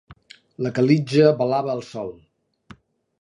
La 0.65 0.69
calitja 0.77 1.27
velava 1.41 1.75
el 1.75 1.83
sol. 1.91 2.09